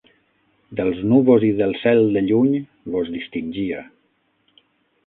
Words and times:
Dels 0.79 1.01
núvols 1.11 1.45
i 1.49 1.51
del 1.61 1.75
cel 1.83 2.01
de 2.17 2.25
lluny 2.31 2.59
vos 2.97 3.13
distingia 3.19 3.87